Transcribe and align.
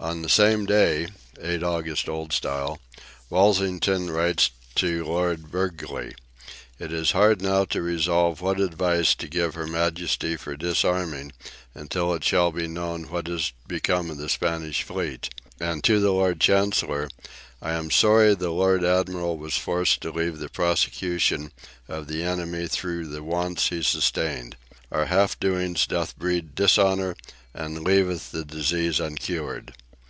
On 0.00 0.20
the 0.22 0.28
same 0.28 0.66
day 0.66 1.06
(8 1.40 1.62
August, 1.62 2.08
Old 2.10 2.32
Style) 2.32 2.78
Walsingham 3.30 4.10
writes 4.10 4.50
to 4.74 5.04
Lord 5.04 5.50
Burghley: 5.52 6.14
"It 6.80 6.92
is 6.92 7.12
hard 7.12 7.40
now 7.40 7.64
to 7.66 7.80
resolve 7.80 8.40
what 8.42 8.58
advice 8.60 9.14
to 9.14 9.28
give 9.28 9.54
Her 9.54 9.66
Majesty 9.68 10.36
for 10.36 10.56
disarming, 10.56 11.32
until 11.76 12.12
it 12.12 12.22
shall 12.24 12.50
be 12.50 12.66
known 12.66 13.04
what 13.04 13.28
is 13.28 13.52
become 13.68 14.10
of 14.10 14.18
the 14.18 14.28
Spanish 14.28 14.82
fleet"; 14.82 15.30
and 15.60 15.82
to 15.84 16.00
the 16.00 16.10
Lord 16.12 16.38
Chancellor: 16.40 17.08
"I 17.62 17.70
am 17.72 17.90
sorry 17.92 18.34
the 18.34 18.50
Lord 18.50 18.84
Admiral 18.84 19.38
was 19.38 19.54
forced 19.56 20.00
to 20.02 20.10
leave 20.12 20.38
the 20.38 20.50
prosecution 20.50 21.52
of 21.88 22.08
the 22.08 22.22
enemy 22.24 22.66
through 22.66 23.06
the 23.06 23.22
wants 23.22 23.68
he 23.68 23.80
sustained. 23.82 24.56
Our 24.92 25.06
half 25.06 25.38
doings 25.40 25.86
doth 25.86 26.18
breed 26.18 26.54
dishonour 26.56 27.16
and 27.54 27.84
leaveth 27.84 28.32
the 28.32 28.44
disease 28.44 29.00
uncured." 29.00 29.72